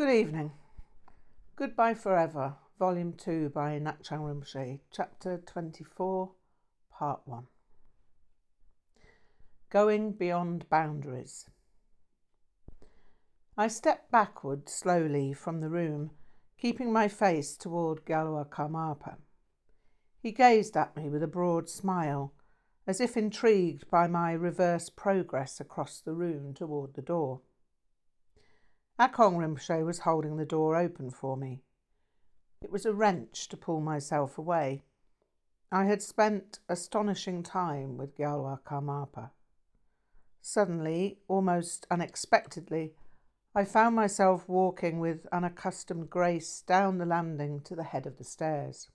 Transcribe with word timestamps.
Good 0.00 0.14
evening. 0.14 0.52
Goodbye 1.56 1.92
Forever, 1.92 2.54
Volume 2.78 3.12
2 3.12 3.50
by 3.50 3.78
Ngak'chang 3.78 4.22
Rinpoche, 4.22 4.80
Chapter 4.90 5.36
24, 5.46 6.30
Part 6.90 7.20
1. 7.26 7.46
Going 9.68 10.12
Beyond 10.12 10.66
Boundaries. 10.70 11.50
I 13.58 13.68
stepped 13.68 14.10
backward 14.10 14.70
slowly 14.70 15.34
from 15.34 15.60
the 15.60 15.68
room, 15.68 16.12
keeping 16.56 16.90
my 16.90 17.06
face 17.06 17.54
toward 17.54 18.06
Gyalwa 18.06 18.48
Karmapa. 18.48 19.18
He 20.22 20.32
gazed 20.32 20.78
at 20.78 20.96
me 20.96 21.10
with 21.10 21.22
a 21.22 21.28
broad 21.28 21.68
smile, 21.68 22.32
as 22.86 23.02
if 23.02 23.18
intrigued 23.18 23.90
by 23.90 24.06
my 24.06 24.32
reverse 24.32 24.88
progress 24.88 25.60
across 25.60 26.00
the 26.00 26.14
room 26.14 26.54
toward 26.54 26.94
the 26.94 27.02
door. 27.02 27.42
Akong 29.00 29.38
Rinpoche 29.38 29.82
was 29.82 30.00
holding 30.00 30.36
the 30.36 30.44
door 30.44 30.76
open 30.76 31.10
for 31.10 31.34
me. 31.34 31.62
It 32.60 32.70
was 32.70 32.84
a 32.84 32.92
wrench 32.92 33.48
to 33.48 33.56
pull 33.56 33.80
myself 33.80 34.36
away. 34.36 34.82
I 35.72 35.86
had 35.86 36.02
spent 36.02 36.58
astonishing 36.68 37.42
time 37.42 37.96
with 37.96 38.14
Gyalwa 38.14 38.60
Karmapa. 38.62 39.30
Suddenly, 40.42 41.18
almost 41.28 41.86
unexpectedly, 41.90 42.92
I 43.54 43.64
found 43.64 43.96
myself 43.96 44.46
walking 44.46 45.00
with 45.00 45.26
unaccustomed 45.32 46.10
grace 46.10 46.60
down 46.60 46.98
the 46.98 47.06
landing 47.06 47.62
to 47.62 47.74
the 47.74 47.84
head 47.84 48.04
of 48.04 48.18
the 48.18 48.24
stairs. 48.24 48.90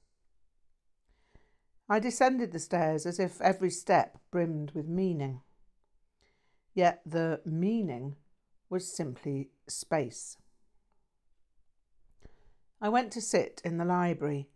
I 1.89 1.97
descended 1.97 2.51
the 2.51 2.59
stairs 2.59 3.07
as 3.07 3.19
if 3.19 3.41
every 3.41 3.71
step 3.71 4.19
brimmed 4.29 4.71
with 4.75 4.87
meaning. 4.87 5.41
Yet 6.75 7.01
the 7.07 7.41
meaning 7.43 8.17
was 8.69 8.95
simply 8.95 9.49
space. 9.67 10.37
I 12.81 12.89
went 12.89 13.11
to 13.13 13.21
sit 13.21 13.61
in 13.63 13.77
the 13.77 13.85
library, 13.85 14.49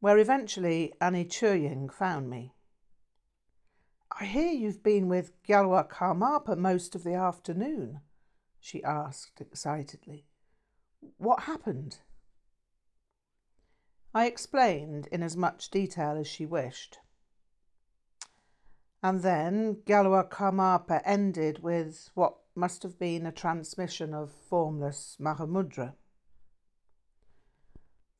where 0.00 0.18
eventually 0.18 0.92
Annie 1.00 1.24
Chuying 1.24 1.92
found 1.92 2.28
me. 2.28 2.54
I 4.20 4.24
hear 4.24 4.52
you've 4.52 4.82
been 4.82 5.08
with 5.08 5.32
Gyalwa 5.42 5.88
Karmapa 5.88 6.56
most 6.56 6.94
of 6.94 7.02
the 7.02 7.14
afternoon, 7.14 8.00
she 8.60 8.84
asked 8.84 9.40
excitedly. 9.40 10.26
What 11.16 11.44
happened? 11.44 11.98
I 14.14 14.26
explained 14.26 15.08
in 15.10 15.22
as 15.22 15.36
much 15.36 15.70
detail 15.70 16.16
as 16.18 16.26
she 16.26 16.44
wished. 16.44 16.98
And 19.02 19.22
then 19.22 19.78
Gyalwa 19.84 20.30
Karmapa 20.30 21.02
ended 21.04 21.62
with 21.62 22.10
what 22.14 22.36
must 22.54 22.84
have 22.84 22.98
been 22.98 23.26
a 23.26 23.32
transmission 23.32 24.14
of 24.14 24.30
formless 24.30 25.16
Mahamudra. 25.20 25.94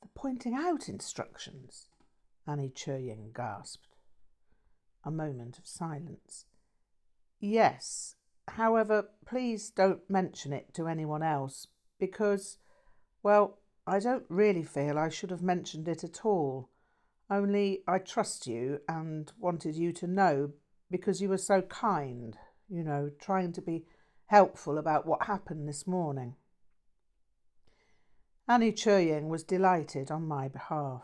The 0.01 0.09
pointing 0.15 0.55
out 0.55 0.89
instructions, 0.89 1.89
Annie 2.49 2.73
Chuying 2.75 3.33
gasped. 3.33 3.87
A 5.05 5.11
moment 5.11 5.59
of 5.59 5.67
silence. 5.67 6.47
Yes, 7.39 8.17
however, 8.49 9.09
please 9.25 9.71
don't 9.71 10.09
mention 10.09 10.53
it 10.53 10.75
to 10.75 10.89
anyone 10.89 11.23
else, 11.23 11.69
because, 12.01 12.59
well, 13.23 13.59
I 13.87 13.99
don't 13.99 14.25
really 14.29 14.65
feel 14.65 14.99
I 14.99 15.09
should 15.09 15.31
have 15.31 15.43
mentioned 15.43 15.87
it 15.87 16.03
at 16.03 16.25
all. 16.25 16.69
Only 17.31 17.83
I 17.87 17.99
trust 17.99 18.47
you 18.47 18.81
and 18.89 19.33
wanted 19.39 19.75
you 19.75 19.93
to 19.95 20.07
know 20.07 20.53
because 20.93 21.21
you 21.21 21.29
were 21.29 21.39
so 21.39 21.62
kind, 21.62 22.37
you 22.69 22.85
know, 22.85 23.11
trying 23.19 23.53
to 23.55 23.62
be 23.62 23.85
helpful 24.27 24.79
about 24.79 25.07
what 25.07 25.27
happened 25.27 25.69
this 25.69 25.87
morning. 25.87 26.37
Annie 28.48 28.73
Chuying 28.73 29.29
was 29.29 29.43
delighted 29.43 30.11
on 30.11 30.29
my 30.29 30.47
behalf. 30.47 31.03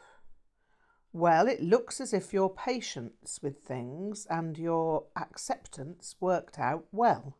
Well, 1.12 1.48
it 1.48 1.62
looks 1.62 2.00
as 2.00 2.12
if 2.12 2.32
your 2.32 2.54
patience 2.54 3.40
with 3.42 3.58
things 3.60 4.26
and 4.28 4.58
your 4.58 5.06
acceptance 5.16 6.14
worked 6.20 6.58
out 6.58 6.84
well. 6.92 7.38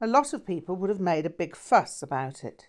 A 0.00 0.06
lot 0.06 0.32
of 0.32 0.46
people 0.46 0.76
would 0.76 0.90
have 0.90 1.00
made 1.00 1.26
a 1.26 1.30
big 1.30 1.54
fuss 1.54 2.02
about 2.02 2.42
it. 2.42 2.68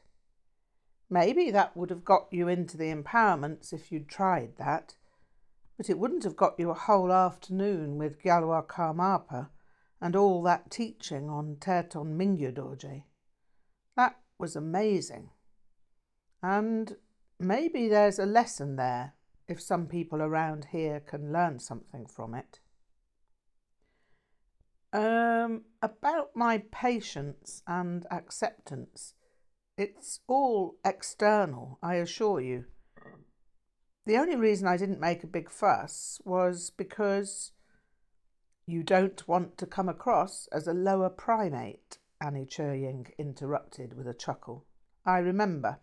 Maybe 1.10 1.50
that 1.52 1.76
would 1.76 1.90
have 1.90 2.06
got 2.06 2.28
you 2.32 2.48
into 2.48 2.78
the 2.78 2.94
empowerments 2.94 3.74
if 3.74 3.92
you'd 3.92 4.08
tried 4.08 4.58
that, 4.58 4.96
but 5.78 5.90
it 5.90 5.98
wouldn't 5.98 6.24
have 6.24 6.36
got 6.36 6.60
you 6.60 6.70
a 6.70 6.76
whole 6.76 7.12
afternoon 7.12 7.98
with 7.98 8.22
Gyalwa 8.22 8.66
Karmapa 8.68 9.50
and 10.00 10.16
all 10.16 10.42
that 10.44 10.72
teaching 10.72 11.30
on 11.30 11.58
Terton 11.60 12.18
Mingyur 12.18 12.54
Dorje. 12.54 13.04
That 13.96 14.18
was 14.38 14.56
amazing. 14.56 15.30
And 16.42 16.96
maybe 17.40 17.88
there's 17.88 18.20
a 18.20 18.26
lesson 18.26 18.76
there 18.76 19.14
if 19.48 19.62
some 19.62 19.86
people 19.88 20.22
around 20.22 20.68
here 20.72 21.00
can 21.00 21.32
learn 21.32 21.60
something 21.60 22.06
from 22.08 22.34
it. 22.34 22.60
Um, 24.94 25.64
about 25.82 26.32
my 26.36 26.64
patience 26.72 27.62
and 27.68 28.06
acceptance, 28.12 29.14
it's 29.78 30.20
all 30.28 30.76
external, 30.84 31.80
I 31.82 31.96
assure 31.96 32.42
you. 32.42 32.66
The 34.06 34.18
only 34.18 34.36
reason 34.36 34.68
I 34.68 34.78
didn't 34.78 35.00
make 35.00 35.24
a 35.24 35.28
big 35.28 35.50
fuss 35.52 36.20
was 36.26 36.72
because 36.72 37.52
you 38.66 38.84
don't 38.84 39.28
want 39.28 39.58
to 39.60 39.68
come 39.68 39.90
across 39.90 40.48
as 40.52 40.68
a 40.68 40.74
lower 40.74 41.10
primate, 41.10 42.00
Annie 42.20 42.46
Chuying 42.46 43.08
interrupted 43.18 43.96
with 43.96 44.08
a 44.08 44.14
chuckle. 44.14 44.66
I 45.06 45.20
remember. 45.20 45.80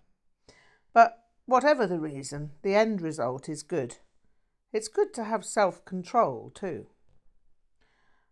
But 0.92 1.18
whatever 1.46 1.86
the 1.86 2.00
reason, 2.00 2.52
the 2.62 2.74
end 2.74 3.00
result 3.00 3.48
is 3.48 3.62
good. 3.62 3.96
It's 4.72 4.88
good 4.88 5.14
to 5.14 5.24
have 5.24 5.44
self 5.44 5.84
control, 5.84 6.50
too. 6.54 6.88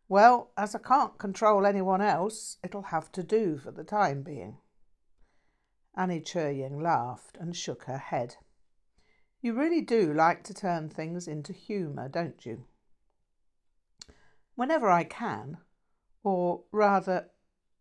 Well, 0.09 0.53
as 0.57 0.75
I 0.75 0.79
can't 0.79 1.19
control 1.19 1.67
anyone 1.67 2.01
else, 2.01 2.59
it'll 2.63 2.83
have 2.83 3.11
to 3.13 3.23
do 3.23 3.59
for 3.59 3.73
the 3.73 3.85
time 3.85 4.23
being. 4.23 4.59
Annie 5.97 6.21
Chuying 6.21 6.83
laughed 6.83 7.37
and 7.41 7.57
shook 7.57 7.85
her 7.85 7.99
head. 7.99 8.37
You 9.47 9.53
really 9.53 9.81
do 9.81 10.13
like 10.13 10.43
to 10.43 10.53
turn 10.53 10.89
things 10.89 11.29
into 11.29 11.53
humour, 11.53 12.09
don't 12.09 12.45
you? 12.45 12.65
whenever 14.57 14.91
I 14.91 15.05
can, 15.05 15.59
or 16.25 16.65
rather, 16.73 17.29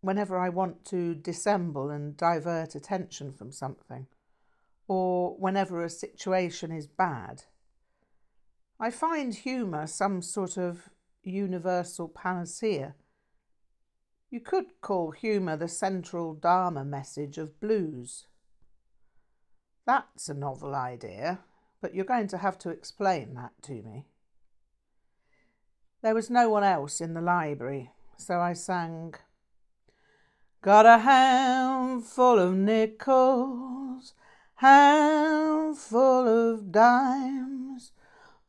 whenever 0.02 0.38
I 0.38 0.50
want 0.50 0.86
to 0.86 1.16
dissemble 1.16 1.90
and 1.90 2.16
divert 2.16 2.76
attention 2.76 3.34
from 3.34 3.52
something, 3.52 4.06
or 4.88 5.36
whenever 5.40 5.84
a 5.84 5.90
situation 5.90 6.72
is 6.72 6.86
bad. 6.86 7.46
I 8.80 8.92
find 8.92 9.34
humour 9.34 9.88
some 9.88 10.22
sort 10.22 10.58
of 10.58 10.90
universal 11.24 12.10
panacea. 12.10 12.94
You 14.30 14.40
could 14.40 14.82
call 14.82 15.10
humour 15.10 15.58
the 15.58 15.68
central 15.68 16.36
Dharma 16.36 16.86
message 16.86 17.40
of 17.40 17.60
blues. 17.60 18.28
That's 19.88 20.30
a 20.30 20.36
novel 20.36 20.76
idea, 20.76 21.40
but 21.82 21.94
you're 21.94 22.06
going 22.06 22.28
to 22.28 22.38
have 22.38 22.58
to 22.60 22.70
explain 22.70 23.34
that 23.36 23.52
to 23.64 23.74
me. 23.74 24.06
There 26.02 26.16
was 26.16 26.30
no 26.30 26.50
one 26.50 26.64
else 26.64 27.02
in 27.02 27.14
the 27.14 27.22
library, 27.22 27.92
so 28.18 28.40
I 28.40 28.54
sang. 28.54 29.16
Got 30.62 30.86
a 30.86 31.00
handful 31.00 32.40
of 32.40 32.56
nickels, 32.56 34.14
handful 34.56 36.28
of 36.28 36.72
dimes, 36.72 37.92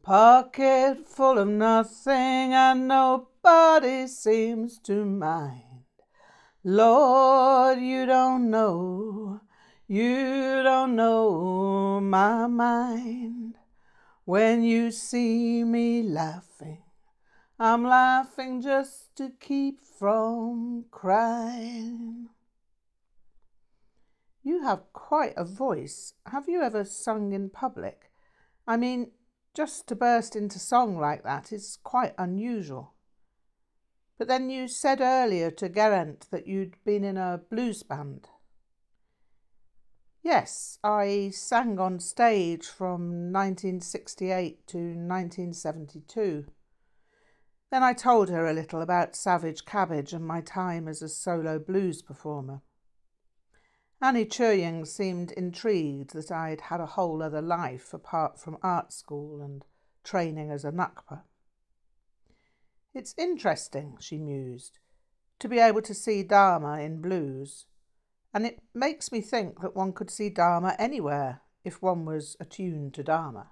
pocket 0.02 1.08
full 1.08 1.38
of 1.38 1.48
nothing, 1.48 2.52
and 2.54 2.88
nobody 2.88 4.06
seems 4.06 4.78
to 4.80 5.04
mind. 5.04 5.62
Lord, 6.62 7.80
you 7.80 8.06
don't 8.06 8.50
know, 8.50 9.40
you 9.88 10.62
don't 10.62 10.96
know 10.96 12.00
my 12.00 12.46
mind 12.46 13.54
when 14.24 14.62
you 14.62 14.90
see 14.90 15.64
me 15.64 16.02
laughing 16.02 16.82
I'm 17.58 17.84
laughing 17.84 18.60
just 18.60 19.16
to 19.16 19.30
keep 19.40 19.80
from 19.80 20.84
crying. 20.90 22.28
You 24.42 24.62
have 24.62 24.92
quite 24.92 25.32
a 25.38 25.44
voice. 25.44 26.12
Have 26.26 26.50
you 26.50 26.60
ever 26.60 26.84
sung 26.84 27.32
in 27.32 27.48
public? 27.48 28.10
I 28.66 28.76
mean, 28.76 29.12
just 29.54 29.86
to 29.88 29.96
burst 29.96 30.36
into 30.36 30.58
song 30.58 30.98
like 30.98 31.22
that 31.24 31.50
is 31.50 31.78
quite 31.82 32.12
unusual. 32.18 32.92
But 34.18 34.28
then 34.28 34.50
you 34.50 34.68
said 34.68 35.00
earlier 35.00 35.50
to 35.52 35.70
Geraint 35.70 36.26
that 36.30 36.46
you'd 36.46 36.76
been 36.84 37.04
in 37.04 37.16
a 37.16 37.40
blues 37.50 37.82
band. 37.82 38.28
Yes, 40.26 40.80
I 40.82 41.30
sang 41.32 41.78
on 41.78 42.00
stage 42.00 42.66
from 42.66 43.32
1968 43.32 44.66
to 44.66 44.76
1972. 44.76 46.46
Then 47.70 47.84
I 47.84 47.92
told 47.92 48.28
her 48.30 48.44
a 48.44 48.52
little 48.52 48.82
about 48.82 49.14
Savage 49.14 49.64
Cabbage 49.64 50.12
and 50.12 50.26
my 50.26 50.40
time 50.40 50.88
as 50.88 51.00
a 51.00 51.08
solo 51.08 51.60
blues 51.60 52.02
performer. 52.02 52.62
Annie 54.02 54.24
Churying 54.24 54.84
seemed 54.84 55.30
intrigued 55.30 56.12
that 56.12 56.32
I'd 56.32 56.62
had 56.62 56.80
a 56.80 56.86
whole 56.86 57.22
other 57.22 57.40
life 57.40 57.94
apart 57.94 58.36
from 58.36 58.58
art 58.64 58.92
school 58.92 59.40
and 59.40 59.64
training 60.02 60.50
as 60.50 60.64
a 60.64 60.72
Ngakpa. 60.72 61.22
It's 62.92 63.14
interesting, 63.16 63.96
she 64.00 64.18
mused, 64.18 64.80
to 65.38 65.48
be 65.48 65.60
able 65.60 65.82
to 65.82 65.94
see 65.94 66.24
Dharma 66.24 66.80
in 66.80 67.00
blues, 67.00 67.66
and 68.36 68.44
it 68.44 68.58
makes 68.74 69.10
me 69.10 69.22
think 69.22 69.62
that 69.62 69.74
one 69.74 69.94
could 69.94 70.10
see 70.10 70.28
Dharma 70.28 70.76
anywhere 70.78 71.40
if 71.64 71.80
one 71.80 72.04
was 72.04 72.36
attuned 72.38 72.92
to 72.92 73.02
Dharma. 73.02 73.48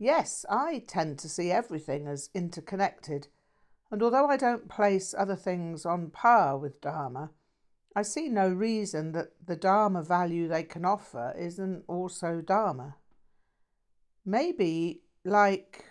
Yes, 0.00 0.44
I 0.50 0.82
tend 0.88 1.20
to 1.20 1.28
see 1.28 1.52
everything 1.52 2.08
as 2.08 2.30
interconnected, 2.34 3.28
and 3.88 4.02
although 4.02 4.26
I 4.26 4.36
don't 4.36 4.68
place 4.68 5.14
other 5.16 5.36
things 5.36 5.86
on 5.86 6.10
par 6.10 6.58
with 6.58 6.80
Dharma, 6.80 7.30
I 7.94 8.02
see 8.02 8.28
no 8.28 8.48
reason 8.48 9.12
that 9.12 9.28
the 9.46 9.54
Dharma 9.54 10.02
value 10.02 10.48
they 10.48 10.64
can 10.64 10.84
offer 10.84 11.32
isn't 11.38 11.84
also 11.86 12.40
Dharma. 12.40 12.96
Maybe 14.24 15.02
like 15.24 15.84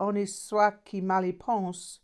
honi 0.00 0.26
soit 0.26 0.84
qui 0.84 1.00
mal 1.00 1.22
y 1.22 1.34
pense, 1.38 2.00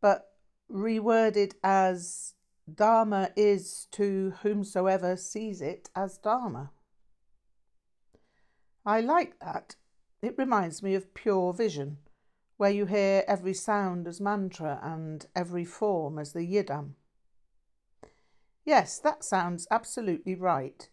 but 0.00 0.32
reworded 0.70 1.52
as 1.62 2.32
Dharma 2.76 3.30
is 3.36 3.86
to 3.92 4.34
whomsoever 4.42 5.16
sees 5.16 5.60
it 5.60 5.90
as 5.94 6.18
Dharma. 6.18 6.70
I 8.84 9.00
like 9.00 9.38
that. 9.40 9.76
It 10.22 10.36
reminds 10.36 10.82
me 10.82 10.94
of 10.94 11.14
pure 11.14 11.52
vision, 11.52 11.98
where 12.56 12.70
you 12.70 12.86
hear 12.86 13.24
every 13.26 13.54
sound 13.54 14.06
as 14.06 14.20
mantra 14.20 14.78
and 14.82 15.26
every 15.34 15.64
form 15.64 16.18
as 16.18 16.32
the 16.32 16.40
yidam. 16.40 16.94
Yes, 18.64 18.98
that 18.98 19.24
sounds 19.24 19.66
absolutely 19.70 20.34
right, 20.34 20.88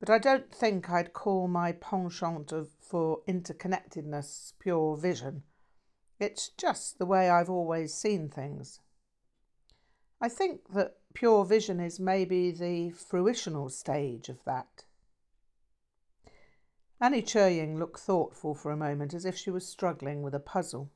but 0.00 0.08
I 0.08 0.18
don't 0.18 0.50
think 0.52 0.88
I'd 0.88 1.12
call 1.12 1.48
my 1.48 1.72
penchant 1.72 2.52
of, 2.52 2.70
for 2.80 3.20
interconnectedness 3.28 4.54
pure 4.58 4.96
vision. 4.96 5.42
It's 6.18 6.48
just 6.48 6.98
the 6.98 7.06
way 7.06 7.28
I've 7.28 7.50
always 7.50 7.92
seen 7.92 8.30
things. 8.30 8.80
I 10.20 10.28
think 10.28 10.72
that 10.74 10.96
pure 11.14 11.44
vision 11.44 11.80
is 11.80 12.00
maybe 12.00 12.50
the 12.50 12.90
fruitional 12.90 13.68
stage 13.68 14.28
of 14.28 14.42
that. 14.44 14.84
Annie 17.00 17.22
Churying 17.22 17.78
looked 17.78 18.00
thoughtful 18.00 18.54
for 18.54 18.70
a 18.70 18.76
moment, 18.76 19.12
as 19.12 19.26
if 19.26 19.36
she 19.36 19.50
was 19.50 19.68
struggling 19.68 20.22
with 20.22 20.34
a 20.34 20.40
puzzle. 20.40 20.90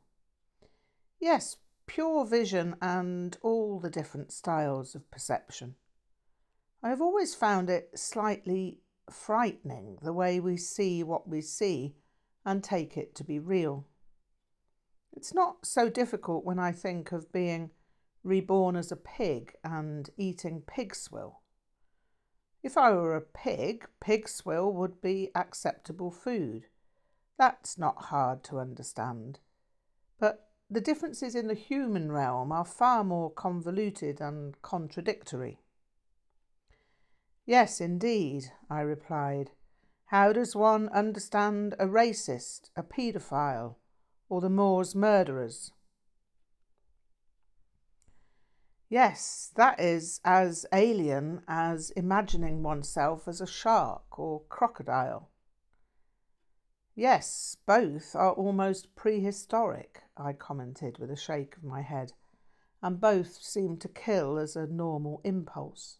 Yes, 1.21 1.59
pure 1.87 2.25
vision 2.25 2.77
and 2.81 3.37
all 3.43 3.79
the 3.79 3.91
different 3.91 4.33
styles 4.33 4.95
of 4.95 5.11
perception. 5.11 5.75
I 6.83 6.89
have 6.89 7.03
always 7.03 7.35
found 7.35 7.69
it 7.69 7.91
slightly 7.95 8.81
frightening 9.11 9.99
the 10.03 10.15
way 10.15 10.41
we 10.41 10.57
see 10.57 11.03
what 11.03 11.29
we 11.29 11.43
see 11.43 11.97
and 12.47 12.65
take 12.65 12.97
it 12.97 13.15
to 13.17 13.25
be 13.25 13.39
real. 13.39 13.87
It's 15.13 15.35
not 15.35 15.67
so 15.67 15.91
difficult 15.91 16.45
when 16.45 16.59
I 16.59 16.73
think 16.73 17.13
of 17.13 17.33
being 17.33 17.71
reborn 18.23 18.77
as 18.77 18.93
a 18.93 18.97
pig 18.97 19.55
and 19.65 20.11
eating 20.17 20.63
pig 20.67 20.95
swill. 20.95 21.41
If 22.63 22.77
I 22.77 22.91
were 22.91 23.17
a 23.17 23.23
pig, 23.23 23.87
pig 24.01 24.29
swill 24.29 24.73
would 24.73 25.01
be 25.01 25.31
acceptable 25.35 26.11
food. 26.11 26.67
That's 27.39 27.79
not 27.79 28.05
hard 28.05 28.45
to 28.45 28.59
understand. 28.59 29.41
But 30.19 30.51
the 30.69 30.81
differences 30.81 31.35
in 31.35 31.47
the 31.47 31.55
human 31.55 32.13
realm 32.13 32.53
are 32.53 32.67
far 32.67 33.03
more 33.03 33.31
convoluted 33.31 34.21
and 34.21 34.61
contradictory. 34.61 35.63
Yes, 37.47 37.81
indeed, 37.81 38.53
I 38.69 38.83
replied. 38.83 39.51
How 40.07 40.33
does 40.33 40.55
one 40.55 40.89
understand 40.91 41.75
a 41.79 41.87
racist, 41.87 42.71
a 42.77 42.83
paedophile, 42.83 43.77
or 44.29 44.41
the 44.41 44.51
Moors 44.51 44.95
murderers? 44.95 45.73
Yes, 48.91 49.53
that 49.55 49.79
is 49.79 50.21
as 50.25 50.67
alien 50.73 51.45
as 51.47 51.91
imagining 51.93 52.65
oneself 52.65 53.29
as 53.29 53.41
a 53.41 53.47
shark 53.47 54.19
or 54.19 54.43
crocodile. 54.49 55.31
Yes, 56.97 57.57
both 57.67 58.17
are 58.17 58.33
almost 58.33 58.97
prehistoric, 58.97 60.03
I 60.17 60.33
commented 60.33 60.99
with 60.99 61.09
a 61.13 61.17
shake 61.17 61.57
of 61.57 61.63
my 61.63 61.83
head, 61.83 62.15
and 62.83 63.01
both 63.01 63.41
seem 63.41 63.77
to 63.77 63.89
kill 63.89 64.39
as 64.39 64.57
a 64.57 64.67
normal 64.67 65.21
impulse. 65.23 65.99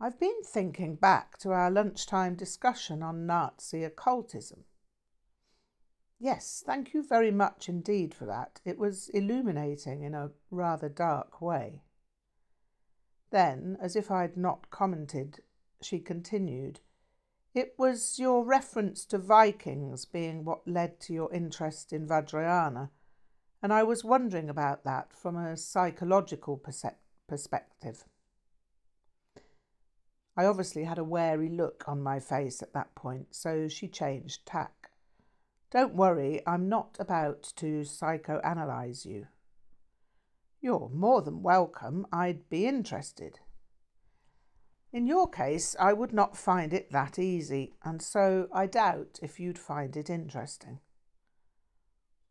I've 0.00 0.18
been 0.18 0.42
thinking 0.42 0.96
back 0.96 1.38
to 1.38 1.52
our 1.52 1.70
lunchtime 1.70 2.34
discussion 2.34 3.00
on 3.00 3.26
Nazi 3.26 3.84
occultism. 3.84 4.64
Yes, 6.18 6.62
thank 6.64 6.94
you 6.94 7.02
very 7.02 7.30
much 7.30 7.68
indeed 7.68 8.14
for 8.14 8.24
that. 8.26 8.60
It 8.64 8.78
was 8.78 9.08
illuminating 9.10 10.02
in 10.02 10.14
a 10.14 10.30
rather 10.50 10.88
dark 10.88 11.42
way. 11.42 11.82
Then, 13.30 13.76
as 13.80 13.96
if 13.96 14.10
I'd 14.10 14.36
not 14.36 14.70
commented, 14.70 15.42
she 15.82 15.98
continued, 15.98 16.80
It 17.52 17.74
was 17.76 18.18
your 18.18 18.44
reference 18.44 19.04
to 19.06 19.18
Vikings 19.18 20.04
being 20.04 20.44
what 20.44 20.66
led 20.66 21.00
to 21.00 21.12
your 21.12 21.32
interest 21.32 21.92
in 21.92 22.06
Vajrayana, 22.06 22.90
and 23.62 23.72
I 23.72 23.82
was 23.82 24.04
wondering 24.04 24.48
about 24.48 24.84
that 24.84 25.12
from 25.12 25.36
a 25.36 25.56
psychological 25.56 26.56
perspective. 26.56 28.04
I 30.36 30.46
obviously 30.46 30.84
had 30.84 30.98
a 30.98 31.04
wary 31.04 31.48
look 31.48 31.84
on 31.88 32.02
my 32.02 32.20
face 32.20 32.62
at 32.62 32.72
that 32.72 32.94
point, 32.94 33.34
so 33.34 33.68
she 33.68 33.88
changed 33.88 34.46
tack. 34.46 34.83
Don't 35.70 35.94
worry, 35.94 36.40
I'm 36.46 36.68
not 36.68 36.96
about 36.98 37.42
to 37.56 37.80
psychoanalyze 37.82 39.04
you. 39.04 39.26
You're 40.60 40.90
more 40.92 41.20
than 41.20 41.42
welcome. 41.42 42.06
I'd 42.12 42.48
be 42.48 42.66
interested. 42.66 43.40
In 44.92 45.06
your 45.06 45.28
case, 45.28 45.74
I 45.80 45.92
would 45.92 46.12
not 46.12 46.36
find 46.36 46.72
it 46.72 46.92
that 46.92 47.18
easy, 47.18 47.74
and 47.82 48.00
so 48.00 48.46
I 48.52 48.66
doubt 48.66 49.18
if 49.20 49.40
you'd 49.40 49.58
find 49.58 49.96
it 49.96 50.08
interesting. 50.08 50.78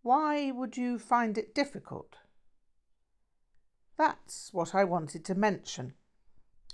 Why 0.02 0.50
would 0.52 0.78
you 0.78 0.98
find 0.98 1.38
it 1.38 1.54
difficult? 1.54 2.16
That's 3.98 4.54
what 4.54 4.74
I 4.74 4.84
wanted 4.84 5.26
to 5.26 5.36
mention. 5.36 5.94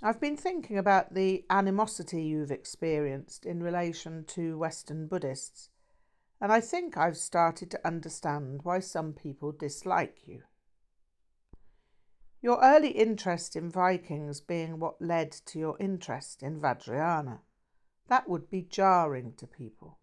I've 0.02 0.20
been 0.20 0.36
thinking 0.36 0.78
about 0.78 1.14
the 1.14 1.44
animosity 1.50 2.22
you've 2.22 2.50
experienced 2.50 3.44
in 3.44 3.62
relation 3.62 4.24
to 4.28 4.56
Western 4.56 5.08
Buddhists, 5.08 5.68
and 6.40 6.52
I 6.52 6.60
think 6.60 6.96
I've 6.96 7.16
started 7.16 7.70
to 7.70 7.86
understand 7.86 8.60
why 8.62 8.80
some 8.80 9.12
people 9.12 9.52
dislike 9.52 10.18
you. 10.26 10.42
Your 12.42 12.58
early 12.62 12.90
interest 12.90 13.54
in 13.54 13.70
Vikings 13.70 14.40
being 14.40 14.78
what 14.78 15.02
led 15.02 15.32
to 15.32 15.58
your 15.58 15.76
interest 15.78 16.42
in 16.42 16.58
Vajrayana. 16.58 17.40
That 18.08 18.28
would 18.28 18.48
be 18.48 18.62
jarring 18.62 19.34
to 19.36 19.46
people. 19.46 19.98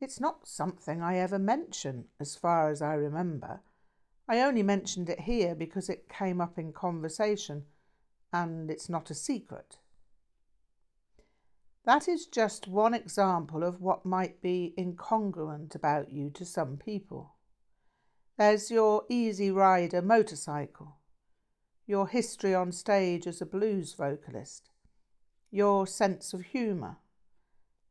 It's 0.00 0.18
not 0.20 0.48
something 0.48 1.02
I 1.02 1.18
ever 1.18 1.38
mention, 1.38 2.06
as 2.18 2.36
far 2.36 2.70
as 2.70 2.80
I 2.80 2.94
remember. 2.94 3.60
I 4.28 4.40
only 4.40 4.62
mentioned 4.62 5.08
it 5.08 5.20
here 5.20 5.54
because 5.54 5.88
it 5.88 6.08
came 6.08 6.40
up 6.40 6.58
in 6.58 6.72
conversation 6.72 7.64
and 8.32 8.70
it's 8.70 8.88
not 8.88 9.10
a 9.10 9.14
secret. 9.14 9.78
That 11.86 12.08
is 12.08 12.26
just 12.26 12.66
one 12.66 12.94
example 12.94 13.62
of 13.62 13.80
what 13.80 14.04
might 14.04 14.42
be 14.42 14.74
incongruent 14.76 15.76
about 15.76 16.10
you 16.10 16.30
to 16.30 16.44
some 16.44 16.76
people. 16.76 17.36
There's 18.36 18.72
your 18.72 19.04
easy 19.08 19.52
rider 19.52 20.02
motorcycle, 20.02 20.96
your 21.86 22.08
history 22.08 22.52
on 22.56 22.72
stage 22.72 23.24
as 23.28 23.40
a 23.40 23.46
blues 23.46 23.94
vocalist, 23.94 24.68
your 25.52 25.86
sense 25.86 26.34
of 26.34 26.42
humour, 26.46 26.96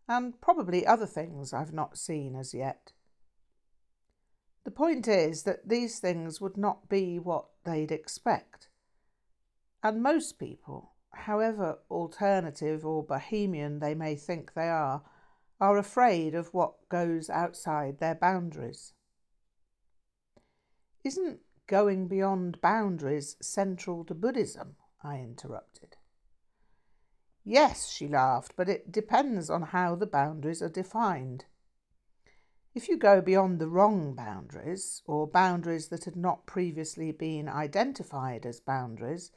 and 0.09 0.41
probably 0.41 0.85
other 0.85 1.07
things 1.07 1.53
I've 1.53 1.73
not 1.73 1.97
seen 1.97 2.35
as 2.35 2.53
yet. 2.53 2.91
The 4.65 4.71
point 4.71 5.07
is 5.07 5.43
that 5.43 5.69
these 5.69 5.99
things 5.99 6.41
would 6.41 6.57
not 6.57 6.89
be 6.89 7.17
what 7.17 7.45
they'd 7.63 7.93
expect. 7.93 8.67
And 9.81 10.03
most 10.03 10.37
people, 10.37 10.94
however 11.15 11.79
alternative 11.89 12.85
or 12.85 13.03
bohemian 13.03 13.79
they 13.79 13.95
may 13.95 14.15
think 14.15 14.53
they 14.53 14.69
are, 14.69 15.03
are 15.59 15.77
afraid 15.77 16.35
of 16.35 16.53
what 16.53 16.89
goes 16.89 17.29
outside 17.29 17.99
their 17.99 18.15
boundaries. 18.15 18.93
Isn't 21.03 21.39
going 21.67 22.07
beyond 22.07 22.61
boundaries 22.61 23.37
central 23.41 24.03
to 24.05 24.13
Buddhism? 24.13 24.75
I 25.03 25.19
interrupted. 25.19 25.97
Yes, 27.43 27.87
she 27.89 28.07
laughed, 28.07 28.53
but 28.55 28.67
it 28.67 28.91
depends 28.91 29.49
on 29.51 29.61
how 29.61 29.95
the 29.95 30.07
boundaries 30.07 30.63
are 30.63 30.69
defined. 30.69 31.45
If 32.73 32.89
you 32.89 32.97
go 32.97 33.21
beyond 33.21 33.59
the 33.59 33.69
wrong 33.69 34.15
boundaries, 34.15 35.01
or 35.05 35.27
boundaries 35.27 35.87
that 35.89 36.05
had 36.05 36.15
not 36.15 36.45
previously 36.45 37.11
been 37.11 37.47
identified 37.47 38.45
as 38.45 38.59
boundaries, 38.59 39.31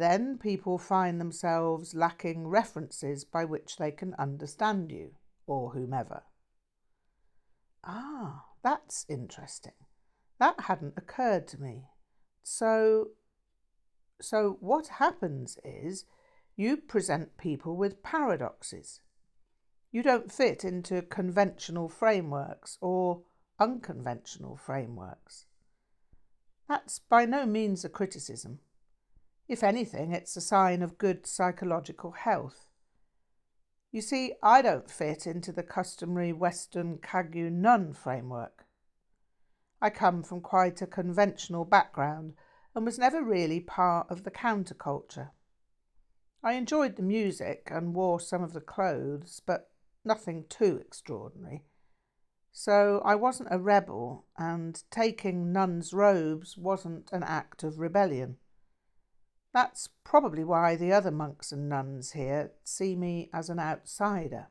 then 0.00 0.38
people 0.38 0.78
find 0.78 1.20
themselves 1.20 1.94
lacking 1.94 2.48
references 2.48 3.24
by 3.24 3.44
which 3.44 3.76
they 3.76 3.90
can 3.90 4.14
understand 4.14 4.90
you 4.90 5.10
or 5.46 5.70
whomever. 5.70 6.22
Ah, 7.84 8.44
that's 8.62 9.06
interesting. 9.08 9.72
That 10.38 10.60
hadn't 10.60 10.94
occurred 10.96 11.46
to 11.48 11.60
me. 11.60 11.84
So, 12.42 13.08
so 14.20 14.56
what 14.60 14.86
happens 14.98 15.58
is 15.64 16.06
you 16.56 16.76
present 16.76 17.36
people 17.36 17.76
with 17.76 18.02
paradoxes. 18.02 19.00
You 19.92 20.02
don't 20.02 20.32
fit 20.32 20.64
into 20.64 21.02
conventional 21.02 21.88
frameworks 21.88 22.78
or 22.80 23.22
unconventional 23.58 24.56
frameworks. 24.56 25.46
That's 26.68 27.00
by 27.00 27.26
no 27.26 27.44
means 27.44 27.84
a 27.84 27.88
criticism. 27.88 28.60
If 29.50 29.64
anything, 29.64 30.12
it's 30.12 30.36
a 30.36 30.40
sign 30.40 30.80
of 30.80 30.96
good 30.96 31.26
psychological 31.26 32.12
health. 32.12 32.68
You 33.90 34.00
see, 34.00 34.34
I 34.44 34.62
don't 34.62 34.88
fit 34.88 35.26
into 35.26 35.50
the 35.50 35.64
customary 35.64 36.32
Western 36.32 36.98
Kagyu 36.98 37.50
nun 37.50 37.92
framework. 37.92 38.66
I 39.82 39.90
come 39.90 40.22
from 40.22 40.40
quite 40.40 40.80
a 40.80 40.86
conventional 40.86 41.64
background 41.64 42.34
and 42.76 42.86
was 42.86 42.96
never 42.96 43.24
really 43.24 43.58
part 43.58 44.06
of 44.08 44.22
the 44.22 44.30
counterculture. 44.30 45.30
I 46.44 46.52
enjoyed 46.52 46.94
the 46.94 47.02
music 47.02 47.72
and 47.72 47.92
wore 47.92 48.20
some 48.20 48.44
of 48.44 48.52
the 48.52 48.60
clothes, 48.60 49.42
but 49.44 49.72
nothing 50.04 50.44
too 50.48 50.80
extraordinary. 50.80 51.64
So 52.52 53.02
I 53.04 53.16
wasn't 53.16 53.48
a 53.50 53.58
rebel, 53.58 54.26
and 54.38 54.80
taking 54.92 55.50
nun's 55.50 55.92
robes 55.92 56.56
wasn't 56.56 57.10
an 57.10 57.24
act 57.24 57.64
of 57.64 57.80
rebellion. 57.80 58.36
That's 59.52 59.88
probably 60.04 60.44
why 60.44 60.76
the 60.76 60.92
other 60.92 61.10
monks 61.10 61.50
and 61.50 61.68
nuns 61.68 62.12
here 62.12 62.52
see 62.62 62.94
me 62.94 63.30
as 63.32 63.50
an 63.50 63.58
outsider. 63.58 64.48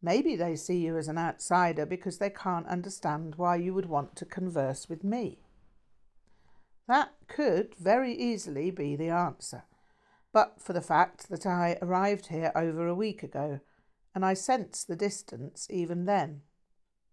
Maybe 0.00 0.36
they 0.36 0.54
see 0.54 0.78
you 0.78 0.96
as 0.96 1.08
an 1.08 1.18
outsider 1.18 1.84
because 1.84 2.18
they 2.18 2.30
can't 2.30 2.68
understand 2.68 3.34
why 3.36 3.56
you 3.56 3.74
would 3.74 3.86
want 3.86 4.14
to 4.16 4.24
converse 4.24 4.88
with 4.88 5.02
me. 5.02 5.40
That 6.86 7.12
could 7.26 7.74
very 7.74 8.14
easily 8.14 8.70
be 8.70 8.94
the 8.94 9.08
answer, 9.08 9.64
but 10.32 10.60
for 10.60 10.72
the 10.72 10.80
fact 10.80 11.28
that 11.28 11.44
I 11.44 11.78
arrived 11.82 12.26
here 12.26 12.52
over 12.54 12.86
a 12.86 12.94
week 12.94 13.24
ago, 13.24 13.60
and 14.14 14.24
I 14.24 14.34
sensed 14.34 14.86
the 14.86 14.96
distance 14.96 15.66
even 15.70 16.04
then. 16.04 16.42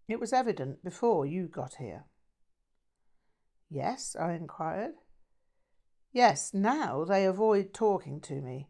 It 0.06 0.20
was 0.20 0.32
evident 0.32 0.84
before 0.84 1.26
you 1.26 1.48
got 1.48 1.74
here. 1.74 2.04
Yes, 3.68 4.14
I 4.18 4.34
inquired. 4.34 4.94
Yes, 6.14 6.54
now 6.54 7.04
they 7.04 7.26
avoid 7.26 7.74
talking 7.74 8.20
to 8.20 8.34
me, 8.34 8.68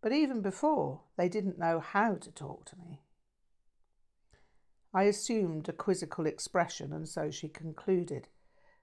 but 0.00 0.12
even 0.12 0.40
before 0.40 1.00
they 1.16 1.28
didn't 1.28 1.58
know 1.58 1.80
how 1.80 2.14
to 2.14 2.30
talk 2.30 2.64
to 2.66 2.76
me. 2.76 3.02
I 4.94 5.02
assumed 5.02 5.68
a 5.68 5.72
quizzical 5.72 6.26
expression, 6.26 6.92
and 6.92 7.08
so 7.08 7.28
she 7.28 7.48
concluded, 7.48 8.28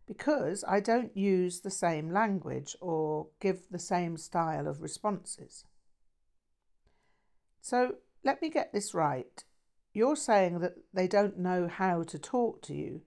because 0.05 0.65
I 0.67 0.81
don't 0.81 1.15
use 1.15 1.61
the 1.61 1.71
same 1.71 2.11
language 2.11 2.75
or 2.81 3.29
give 3.39 3.69
the 3.71 3.79
same 3.79 4.17
style 4.17 4.67
of 4.67 4.81
responses. 4.81 5.63
So 7.61 7.95
let 8.21 8.41
me 8.41 8.49
get 8.49 8.73
this 8.73 8.93
right. 8.93 9.45
You're 9.93 10.17
saying 10.17 10.59
that 10.59 10.73
they 10.93 11.07
don't 11.07 11.39
know 11.39 11.69
how 11.69 12.03
to 12.03 12.19
talk 12.19 12.61
to 12.63 12.73
you 12.73 13.03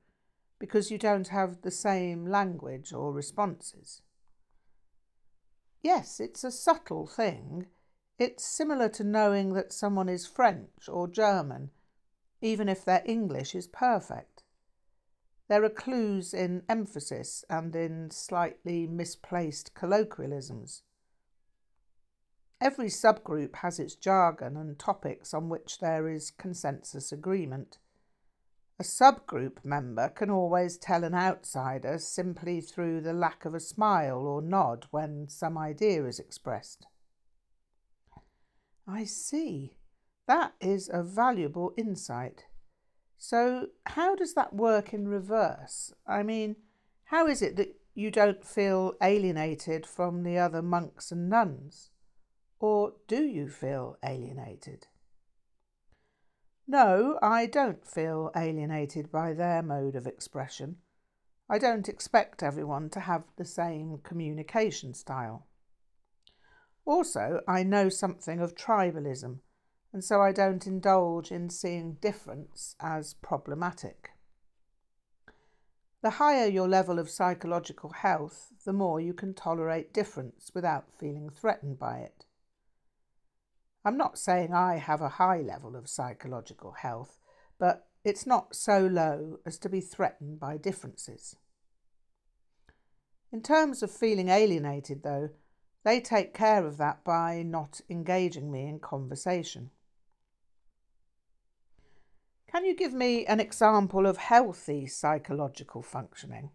because 0.59 0.91
you 0.91 0.97
don't 0.97 1.29
have 1.29 1.61
the 1.61 1.71
same 1.71 2.25
language 2.25 2.95
or 2.95 3.13
responses. 3.13 4.01
Yes, 5.83 6.21
it's 6.21 6.45
a 6.45 6.51
subtle 6.51 7.07
thing. 7.07 7.67
It's 8.19 8.45
similar 8.45 8.89
to 8.91 9.05
knowing 9.05 9.53
that 9.55 9.73
someone 9.73 10.09
is 10.09 10.27
French 10.27 10.89
or 10.89 11.07
German, 11.07 11.71
even 12.41 12.69
if 12.69 12.85
their 12.85 13.03
English 13.05 13.55
is 13.55 13.67
perfect. 13.67 14.43
There 15.49 15.63
are 15.65 15.71
clues 15.71 16.35
in 16.35 16.63
emphasis 16.69 17.45
and 17.49 17.77
in 17.77 18.11
slightly 18.11 18.87
misplaced 18.87 19.75
colloquialisms. 19.75 20.83
Every 22.61 22.87
subgroup 22.87 23.57
has 23.57 23.79
its 23.79 23.95
jargon 23.95 24.57
and 24.57 24.79
topics 24.79 25.35
on 25.35 25.49
which 25.49 25.79
there 25.79 26.09
is 26.09 26.31
consensus 26.31 27.13
agreement. 27.13 27.79
A 28.79 28.83
subgroup 28.83 29.65
member 29.65 30.11
can 30.11 30.29
always 30.29 30.77
tell 30.77 31.03
an 31.03 31.15
outsider 31.15 31.99
simply 31.99 32.61
through 32.61 33.01
the 33.01 33.15
lack 33.15 33.47
of 33.47 33.55
a 33.55 33.61
smile 33.61 34.19
or 34.19 34.43
nod 34.43 34.87
when 34.91 35.29
some 35.29 35.57
idea 35.57 36.05
is 36.05 36.19
expressed. 36.19 36.87
I 38.87 39.05
see. 39.05 39.77
That 40.27 40.53
is 40.61 40.91
a 40.93 41.03
valuable 41.03 41.73
insight. 41.79 42.45
So, 43.17 43.69
how 43.87 44.15
does 44.15 44.35
that 44.35 44.55
work 44.55 44.93
in 44.93 45.09
reverse? 45.09 45.95
I 46.07 46.23
mean, 46.23 46.57
how 47.05 47.27
is 47.27 47.41
it 47.41 47.57
that 47.57 47.81
you 47.95 48.11
don't 48.11 48.45
feel 48.45 48.93
alienated 49.01 49.87
from 49.87 50.23
the 50.23 50.37
other 50.37 50.61
monks 50.61 51.11
and 51.11 51.31
nuns? 51.31 51.91
Or 52.61 52.93
do 53.09 53.25
you 53.25 53.49
feel 53.49 53.97
alienated? 54.05 54.89
No, 56.69 57.19
I 57.23 57.47
don't 57.47 57.87
feel 57.87 58.33
alienated 58.35 59.13
by 59.13 59.33
their 59.33 59.63
mode 59.63 59.95
of 59.95 60.07
expression. 60.07 60.79
I 61.49 61.59
don't 61.59 61.89
expect 61.89 62.43
everyone 62.43 62.91
to 62.91 63.01
have 63.01 63.25
the 63.37 63.45
same 63.45 63.99
communication 64.03 64.93
style. 64.93 65.47
Also, 66.85 67.41
I 67.47 67.63
know 67.63 67.89
something 67.89 68.41
of 68.41 68.57
tribalism, 68.57 69.39
and 69.93 70.03
so 70.03 70.21
I 70.21 70.33
don't 70.33 70.67
indulge 70.67 71.31
in 71.31 71.51
seeing 71.51 71.95
difference 71.95 72.75
as 72.81 73.15
problematic. 73.15 74.11
The 76.03 76.11
higher 76.11 76.47
your 76.47 76.69
level 76.69 76.99
of 76.99 77.11
psychological 77.11 77.91
health, 77.91 78.53
the 78.65 78.73
more 78.73 79.01
you 79.01 79.15
can 79.15 79.35
tolerate 79.35 79.95
difference 79.95 80.51
without 80.53 80.91
feeling 80.99 81.31
threatened 81.31 81.79
by 81.79 81.99
it. 81.99 82.27
I'm 83.87 83.97
not 83.97 84.19
saying 84.19 84.53
I 84.53 84.79
have 84.79 85.01
a 85.01 85.11
high 85.11 85.41
level 85.43 85.77
of 85.77 85.89
psychological 85.89 86.73
health, 86.73 87.21
but 87.57 87.87
it's 88.03 88.27
not 88.27 88.57
so 88.57 88.81
low 88.81 89.39
as 89.47 89.59
to 89.59 89.69
be 89.69 89.81
threatened 89.81 90.41
by 90.41 90.57
differences. 90.57 91.37
In 93.31 93.43
terms 93.43 93.85
of 93.85 93.93
feeling 93.93 94.29
alienated, 94.29 95.05
though, 95.05 95.31
they 95.85 96.01
take 96.01 96.35
care 96.35 96.67
of 96.67 96.79
that 96.79 97.05
by 97.05 97.45
not 97.45 97.81
engaging 97.89 98.51
me 98.51 98.67
in 98.67 98.81
conversation. 98.81 99.71
Can 102.51 102.65
you 102.65 102.75
give 102.75 102.93
me 102.93 103.25
an 103.27 103.39
example 103.39 104.05
of 104.05 104.17
healthy 104.17 104.89
psychological 104.89 105.83
functioning? 105.83 106.51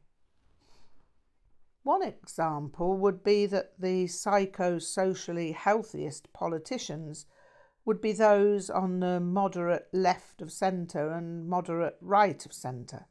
One 1.83 2.03
example 2.03 2.97
would 2.97 3.23
be 3.23 3.47
that 3.47 3.79
the 3.79 4.05
psychosocially 4.05 5.55
healthiest 5.55 6.31
politicians 6.31 7.25
would 7.85 8.01
be 8.01 8.11
those 8.11 8.69
on 8.69 8.99
the 8.99 9.19
moderate 9.19 9.87
left 9.91 10.41
of 10.41 10.51
centre 10.51 11.09
and 11.09 11.47
moderate 11.47 11.97
right 11.99 12.45
of 12.45 12.53
centre 12.53 13.07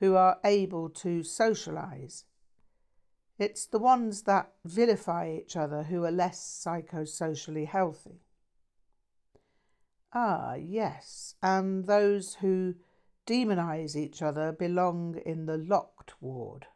who 0.00 0.14
are 0.16 0.38
able 0.44 0.88
to 0.88 1.20
socialise. 1.20 2.24
It's 3.38 3.66
the 3.66 3.78
ones 3.78 4.22
that 4.22 4.52
vilify 4.64 5.30
each 5.30 5.56
other 5.56 5.84
who 5.84 6.04
are 6.04 6.10
less 6.10 6.40
psychosocially 6.40 7.66
healthy. 7.66 8.22
Ah, 10.14 10.54
yes, 10.54 11.34
and 11.42 11.86
those 11.86 12.36
who 12.36 12.76
demonise 13.26 13.94
each 13.94 14.22
other 14.22 14.52
belong 14.52 15.20
in 15.26 15.44
the 15.44 15.58
locked 15.58 16.14
ward. 16.22 16.66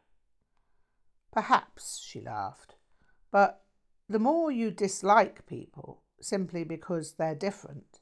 Perhaps, 1.31 1.99
she 1.99 2.19
laughed. 2.19 2.75
But 3.31 3.63
the 4.09 4.19
more 4.19 4.51
you 4.51 4.71
dislike 4.71 5.45
people 5.45 6.01
simply 6.19 6.63
because 6.63 7.13
they're 7.13 7.35
different, 7.35 7.99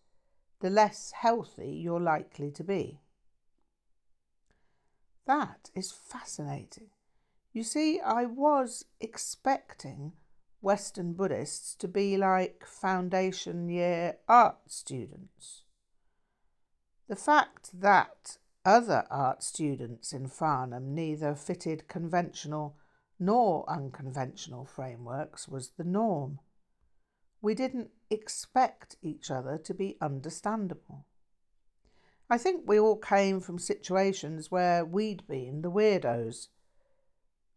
the 0.59 0.69
less 0.69 1.11
healthy 1.11 1.69
you're 1.71 1.99
likely 1.99 2.51
to 2.51 2.63
be. 2.63 2.99
That 5.25 5.69
is 5.75 5.91
fascinating. 5.91 6.89
You 7.53 7.63
see, 7.63 7.99
I 7.99 8.25
was 8.25 8.85
expecting 8.99 10.13
Western 10.61 11.13
Buddhists 11.13 11.75
to 11.75 11.87
be 11.87 12.17
like 12.17 12.65
foundation 12.65 13.69
year 13.69 14.17
art 14.27 14.57
students. 14.67 15.63
The 17.07 17.15
fact 17.15 17.79
that 17.79 18.37
other 18.65 19.05
art 19.09 19.41
students 19.43 20.13
in 20.13 20.27
Farnham 20.27 20.93
neither 20.93 21.33
fitted 21.33 21.87
conventional 21.87 22.75
nor 23.19 23.69
unconventional 23.69 24.65
frameworks 24.65 25.47
was 25.47 25.71
the 25.77 25.83
norm. 25.83 26.39
We 27.41 27.53
didn't 27.53 27.89
expect 28.09 28.95
each 29.01 29.29
other 29.29 29.57
to 29.57 29.73
be 29.73 29.97
understandable. 30.01 31.05
I 32.29 32.37
think 32.37 32.63
we 32.65 32.79
all 32.79 32.97
came 32.97 33.39
from 33.39 33.57
situations 33.57 34.51
where 34.51 34.85
we'd 34.85 35.27
been 35.27 35.61
the 35.61 35.71
weirdos. 35.71 36.47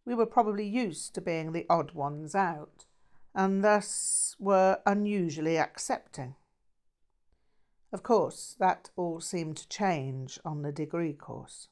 We 0.04 0.14
were 0.14 0.26
probably 0.26 0.66
used 0.66 1.14
to 1.14 1.20
being 1.20 1.52
the 1.52 1.66
odd 1.68 1.92
ones 1.92 2.34
out, 2.34 2.86
and 3.34 3.62
thus 3.62 4.34
were 4.38 4.80
unusually 4.86 5.58
accepting. 5.58 6.34
Of 7.92 8.02
course, 8.02 8.56
that 8.58 8.90
all 8.96 9.20
seemed 9.20 9.58
to 9.58 9.68
change 9.68 10.38
on 10.44 10.62
the 10.62 10.72
degree 10.72 11.12
course. 11.12 11.68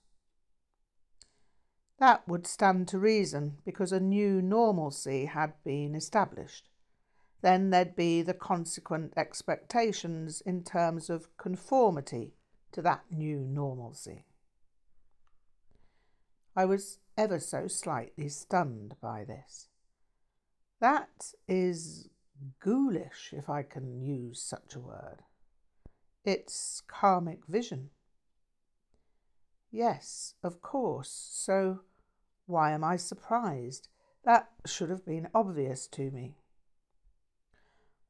That 2.01 2.27
would 2.27 2.47
stand 2.47 2.89
to 2.89 2.99
reason 2.99 3.59
because 3.65 3.93
a 3.93 4.01
new 4.01 4.41
normalcy 4.41 5.27
had 5.27 5.53
been 5.63 5.95
established. 5.95 6.71
Then 7.43 7.69
there'd 7.69 7.95
be 7.95 8.23
the 8.23 8.35
consequent 8.35 9.13
expectations 9.19 10.41
in 10.41 10.65
terms 10.65 11.11
of 11.11 11.37
conformity 11.37 12.33
to 12.73 12.81
that 12.83 13.05
new 13.11 13.41
normalcy. 13.41 14.25
I 16.57 16.65
was 16.65 16.99
ever 17.19 17.39
so 17.39 17.69
slightly 17.69 18.31
stunned 18.31 18.97
by 19.03 19.25
this. 19.25 19.69
That 20.81 21.35
is 21.47 22.09
ghoulish, 22.61 23.35
if 23.37 23.51
I 23.51 23.63
can 23.63 24.01
use 24.01 24.43
such 24.43 24.75
a 24.75 24.81
word. 24.81 25.19
It's 26.25 26.83
karmic 26.87 27.47
vision. 27.47 27.91
Yes, 29.71 30.35
of 30.43 30.63
course. 30.63 31.29
So 31.31 31.81
why 32.51 32.73
am 32.73 32.85
I 32.85 32.97
surprised? 32.97 33.89
That 34.25 34.51
should 34.67 34.91
have 34.91 35.07
been 35.07 35.29
obvious 35.35 35.87
to 35.89 36.11
me. 36.11 36.37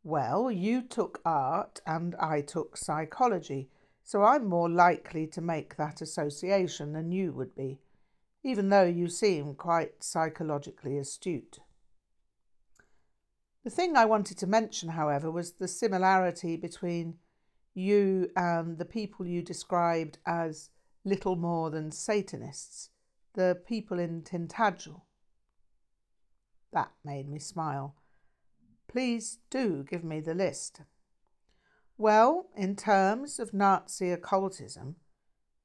Well, 0.03 0.51
you 0.51 0.83
took 0.83 1.21
art 1.25 1.81
and 1.87 2.15
I 2.17 2.41
took 2.41 2.77
psychology, 2.77 3.69
so 4.03 4.23
I'm 4.23 4.49
more 4.49 4.69
likely 4.69 5.27
to 5.29 5.41
make 5.41 5.77
that 5.77 6.01
association 6.01 6.95
than 6.95 7.13
you 7.13 7.33
would 7.33 7.55
be, 7.55 7.79
even 8.43 8.71
though 8.71 8.85
you 8.85 9.09
seem 9.09 9.55
quite 9.55 10.03
psychologically 10.03 10.97
astute. 10.97 11.59
The 13.63 13.71
thing 13.71 13.95
I 13.95 14.07
wanted 14.07 14.39
to 14.39 14.47
mention, 14.47 14.89
however, 14.89 15.31
was 15.31 15.53
the 15.53 15.69
similarity 15.69 16.57
between 16.57 17.19
you 17.75 18.31
and 18.35 18.79
the 18.79 18.87
people 18.87 19.27
you 19.27 19.43
described 19.43 20.17
as 20.27 20.71
little 21.05 21.37
more 21.37 21.71
than 21.71 21.93
Satanists, 21.93 22.89
the 23.35 23.61
people 23.67 23.99
in 23.99 24.23
Tintagel. 24.23 25.03
That 26.73 26.91
made 27.05 27.29
me 27.29 27.39
smile. 27.39 27.97
Please 28.89 29.39
do 29.51 29.85
give 29.89 30.05
me 30.05 30.21
the 30.21 30.35
list. 30.35 30.83
Well, 31.97 32.49
in 32.57 32.77
terms 32.77 33.39
of 33.39 33.53
Nazi 33.53 34.11
occultism, 34.11 34.97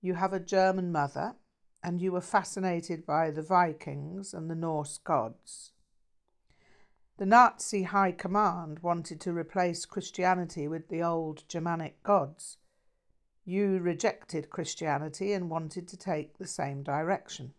you 0.01 0.15
have 0.15 0.33
a 0.33 0.39
German 0.39 0.91
mother, 0.91 1.35
and 1.81 2.01
you 2.01 2.11
were 2.11 2.21
fascinated 2.21 3.05
by 3.05 3.31
the 3.31 3.41
Vikings 3.41 4.33
and 4.33 4.49
the 4.49 4.55
Norse 4.55 4.97
gods. 4.97 5.71
The 7.17 7.25
Nazi 7.25 7.83
High 7.83 8.11
Command 8.11 8.79
wanted 8.79 9.21
to 9.21 9.31
replace 9.31 9.85
Christianity 9.85 10.67
with 10.67 10.89
the 10.89 11.01
old 11.01 11.47
Germanic 11.47 12.03
gods. 12.03 12.57
You 13.45 13.77
rejected 13.77 14.49
Christianity 14.49 15.31
and 15.33 15.51
wanted 15.51 15.87
to 15.89 15.97
take 15.97 16.37
the 16.37 16.47
same 16.47 16.81
direction. 16.81 17.53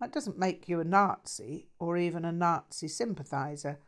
That 0.00 0.12
doesn't 0.12 0.38
make 0.38 0.68
you 0.68 0.80
a 0.80 0.84
Nazi 0.84 1.68
or 1.78 1.96
even 1.96 2.24
a 2.24 2.32
Nazi 2.32 2.88
sympathiser, 2.88 3.78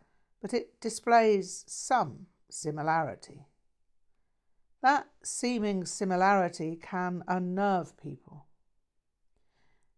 but 0.40 0.54
it 0.54 0.80
displays 0.80 1.64
some 1.66 2.26
similarity. 2.48 3.46
That 4.82 5.08
seeming 5.22 5.84
similarity 5.84 6.78
can 6.80 7.22
unnerve 7.28 8.00
people. 8.00 8.46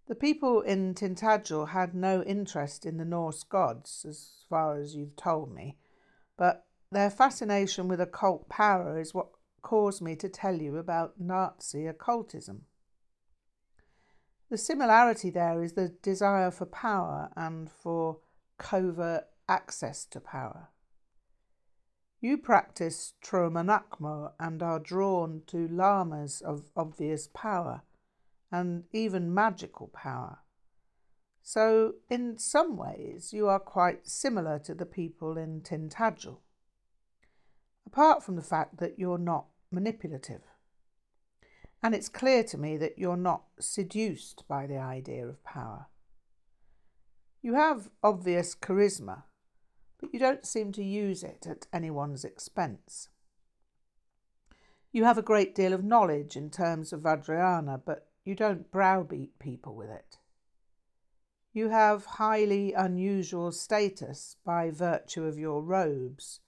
The 0.09 0.15
people 0.15 0.61
in 0.63 0.95
Tintagel 0.95 1.69
had 1.69 1.95
no 1.95 2.23
interest 2.23 2.85
in 2.85 2.97
the 2.97 3.05
Norse 3.05 3.45
gods, 3.45 4.05
as 4.09 4.45
far 4.49 4.79
as 4.79 4.95
you've 4.97 5.17
told 5.17 5.55
me, 5.55 5.77
but 6.37 6.67
their 6.91 7.11
fascination 7.11 7.87
with 7.87 8.01
occult 8.01 8.49
power 8.49 8.99
is 8.99 9.15
what 9.15 9.29
caused 9.63 10.03
me 10.03 10.17
to 10.17 10.29
tell 10.29 10.61
you 10.61 10.77
about 10.77 11.21
Nazi 11.21 11.87
occultism. 11.87 12.67
The 14.51 14.59
similarity 14.59 15.31
there 15.31 15.63
is 15.63 15.73
the 15.73 15.95
desire 16.03 16.51
for 16.51 16.67
power 16.67 17.31
and 17.37 17.71
for 17.71 18.19
covert 18.59 19.25
access 19.49 20.05
to 20.07 20.21
power. 20.21 20.69
You 22.21 22.37
practice 22.39 23.15
Tröma 23.25 23.65
Nagmo 23.65 24.33
and 24.39 24.63
are 24.63 24.79
drawn 24.79 25.43
to 25.47 25.67
lamas 25.67 26.41
of 26.41 26.71
obvious 26.77 27.29
power 27.29 27.83
and 28.53 28.85
even 28.93 29.35
magical 29.35 29.89
power. 29.89 30.39
So, 31.43 31.95
in 32.09 32.39
some 32.39 32.77
ways, 32.77 33.33
you 33.33 33.49
are 33.49 33.59
quite 33.59 34.07
similar 34.07 34.61
to 34.61 34.75
the 34.75 34.87
people 34.87 35.37
in 35.37 35.63
Tintagel, 35.63 36.39
apart 37.85 38.23
from 38.23 38.37
the 38.37 38.43
fact 38.43 38.77
that 38.77 38.99
you're 38.99 39.19
not 39.19 39.47
manipulative. 39.73 40.43
And 41.83 41.95
it's 41.95 42.09
clear 42.09 42.45
to 42.45 42.59
me 42.59 42.77
that 42.77 42.99
you're 42.99 43.17
not 43.17 43.43
seduced 43.59 44.45
by 44.47 44.67
the 44.67 44.79
idea 44.79 45.27
of 45.27 45.43
power. 45.43 45.87
You 47.43 47.55
have 47.55 47.91
obvious 48.03 48.55
charisma, 48.55 49.25
but 50.01 50.13
you 50.13 50.21
don't 50.21 50.47
seem 50.47 50.71
to 50.73 50.85
use 50.85 51.25
it 51.25 51.47
at 51.49 51.67
anyone's 51.73 52.25
expense. 52.25 53.09
You 54.93 55.05
have 55.05 55.19
a 55.19 55.23
great 55.23 55.55
deal 55.55 55.73
of 55.73 55.83
knowledge 55.83 56.37
in 56.37 56.51
terms 56.51 56.93
of 56.93 57.01
Vajrayana, 57.01 57.81
but 57.85 58.09
you 58.25 58.35
don't 58.35 58.71
browbeat 58.71 59.39
people 59.39 59.75
with 59.75 59.91
it. 59.91 60.19
You 61.53 61.71
have 61.71 62.05
highly 62.05 62.73
unusual 62.73 63.53
status 63.53 64.37
by 64.45 64.71
virtue 64.71 65.25
of 65.25 65.39
your 65.39 65.63
robes, 65.63 66.41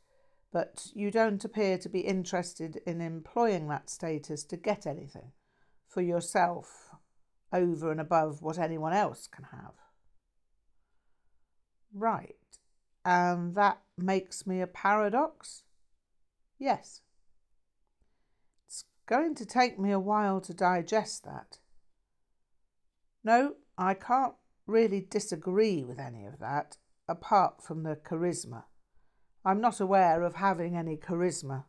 but 0.55 0.87
you 0.95 1.11
don't 1.11 1.45
appear 1.45 1.77
to 1.77 1.89
be 1.89 2.03
interested 2.03 2.81
in 2.87 3.01
employing 3.01 3.67
that 3.67 3.91
status 3.91 4.45
to 4.45 4.57
get 4.57 4.87
anything 4.87 5.33
for 5.89 6.01
yourself 6.01 6.91
over 7.53 7.91
and 7.91 8.01
above 8.01 8.41
what 8.41 8.57
anyone 8.57 8.93
else 8.93 9.27
can 9.27 9.47
have. 9.51 9.75
Right, 11.93 12.37
and 13.05 13.57
that 13.57 13.81
makes 13.99 14.47
me 14.47 14.61
a 14.61 14.69
paradox? 14.69 15.65
Yes. 16.57 17.01
It's 18.69 18.85
going 19.09 19.35
to 19.35 19.45
take 19.45 19.77
me 19.77 19.91
a 19.91 19.99
while 19.99 20.41
to 20.41 20.55
digest 20.55 21.25
that. 21.25 21.59
No, 23.25 23.55
I 23.77 23.95
can't 23.95 24.35
really 24.69 25.05
disagree 25.11 25.83
with 25.83 25.99
any 25.99 26.25
of 26.25 26.39
that, 26.39 26.77
apart 27.09 27.61
from 27.61 27.83
the 27.83 27.97
charisma. 27.97 28.65
I'm 29.45 29.61
not 29.61 29.81
aware 29.81 30.23
of 30.23 30.37
having 30.37 30.75
any 30.75 30.97
charisma. 30.97 31.65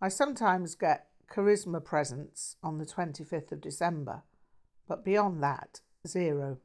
I 0.00 0.08
sometimes 0.08 0.74
get 0.76 1.08
charisma 1.28 1.84
presents 1.84 2.56
on 2.62 2.78
the 2.78 2.86
25th 2.86 3.50
of 3.52 3.60
December, 3.60 4.22
but 4.86 5.04
beyond 5.04 5.42
that, 5.42 5.80
zero. 6.06 6.58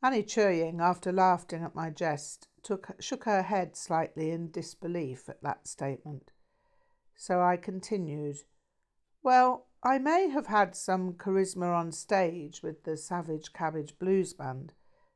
Annie 0.00 0.22
Churying, 0.22 0.80
after 0.80 1.10
laughing 1.10 1.64
at 1.64 1.74
my 1.74 1.90
jest, 1.90 2.46
took, 2.62 2.90
shook 3.00 3.24
her 3.24 3.42
head 3.42 3.76
slightly 3.76 4.30
in 4.30 4.50
disbelief 4.52 5.28
at 5.28 5.42
that 5.42 5.66
statement. 5.66 6.30
So 7.16 7.42
I 7.42 7.56
continued, 7.56 8.38
Well, 9.22 9.66
I 9.82 9.98
may 9.98 10.28
have 10.28 10.46
had 10.46 10.76
some 10.76 11.14
charisma 11.14 11.74
on 11.76 11.90
stage 11.90 12.62
with 12.62 12.84
the 12.84 12.96
Savage 12.96 13.52
Cabbage 13.52 13.98
Blues 13.98 14.32
Band. 14.32 14.72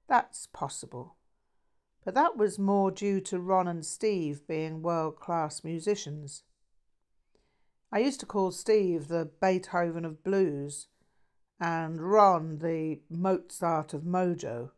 That's 0.09 0.49
possible. 0.49 1.17
But 2.05 2.15
that 2.15 2.37
was 2.37 2.59
more 2.59 2.91
due 2.91 3.21
to 3.23 3.41
Ron 3.41 3.69
and 3.69 3.87
Steve 3.87 4.47
being 4.47 4.83
world 4.83 5.17
class 5.17 5.63
musicians. 5.63 6.43
I 7.93 7.99
used 7.99 8.21
to 8.21 8.27
call 8.27 8.51
Steve 8.51 9.09
the 9.09 9.31
Beethoven 9.41 10.05
of 10.05 10.25
blues 10.25 10.89
and 11.61 12.01
Ron 12.01 12.59
the 12.59 13.01
Mozart 13.09 13.95
of 13.95 14.03
mojo, 14.03 14.71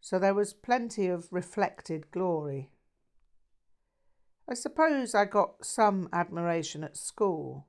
so 0.00 0.18
there 0.18 0.34
was 0.34 0.52
plenty 0.52 1.08
of 1.08 1.32
reflected 1.32 2.10
glory. 2.10 2.70
I 4.48 4.54
suppose 4.54 5.14
I 5.14 5.24
got 5.24 5.64
some 5.64 6.08
admiration 6.12 6.84
at 6.84 6.96
school 6.96 7.66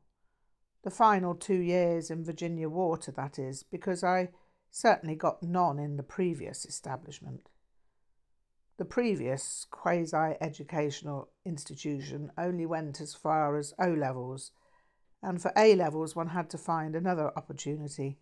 the 0.84 0.92
final 0.92 1.34
two 1.34 1.60
years 1.60 2.12
in 2.12 2.26
Virginia 2.26 2.70
Water, 2.70 3.12
that 3.14 3.40
is, 3.40 3.64
because 3.64 4.04
I 4.04 4.30
certainly 4.70 5.16
got 5.16 5.42
none 5.42 5.80
in 5.80 5.96
the 5.96 6.04
previous 6.04 6.66
establishment. 6.66 7.50
The 8.78 8.86
previous 8.86 9.66
quasi 9.70 10.36
educational 10.42 11.30
institution 11.46 12.32
only 12.38 12.66
went 12.66 13.00
as 13.00 13.14
far 13.14 13.56
as 13.58 13.74
O 13.80 13.90
levels, 13.90 14.52
and 15.22 15.42
for 15.42 15.52
A 15.56 15.76
levels 15.76 16.16
one 16.16 16.30
had 16.30 16.50
to 16.50 16.58
find 16.58 16.96
another 16.96 17.32
opportunity. 17.38 18.18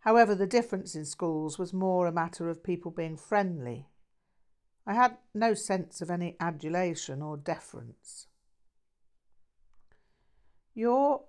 However, 0.00 0.34
the 0.34 0.46
difference 0.46 0.94
in 0.94 1.04
schools 1.04 1.58
was 1.58 1.72
more 1.72 2.06
a 2.06 2.12
matter 2.12 2.48
of 2.48 2.62
people 2.62 2.90
being 2.90 3.16
friendly. 3.16 3.88
I 4.86 4.94
had 4.94 5.18
no 5.34 5.54
sense 5.54 6.00
of 6.00 6.10
any 6.10 6.36
adulation 6.38 7.22
or 7.22 7.36
deference. 7.36 8.26
You're 10.74 11.24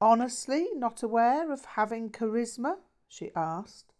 honestly 0.00 0.68
not 0.74 1.02
aware 1.02 1.50
of 1.50 1.64
having 1.64 2.10
charisma? 2.10 2.76
she 3.08 3.30
asked, 3.34 3.93